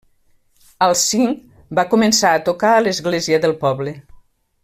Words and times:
Als 0.85 1.03
cinc, 1.09 1.43
va 1.79 1.85
començar 1.91 2.33
a 2.37 2.41
tocar 2.49 2.73
a 2.77 2.81
l'església 2.87 3.43
del 3.47 3.55
poble. 3.67 3.97